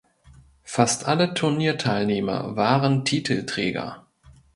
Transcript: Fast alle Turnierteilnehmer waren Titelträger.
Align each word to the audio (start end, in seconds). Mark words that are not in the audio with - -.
Fast 0.63 1.05
alle 1.07 1.35
Turnierteilnehmer 1.35 2.55
waren 2.55 3.05
Titelträger. 3.05 4.07